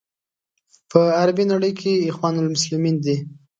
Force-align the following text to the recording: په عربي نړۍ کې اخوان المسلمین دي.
په 0.89 0.99
عربي 1.19 1.45
نړۍ 1.53 1.71
کې 1.79 2.05
اخوان 2.09 2.35
المسلمین 2.37 2.95
دي. 3.05 3.15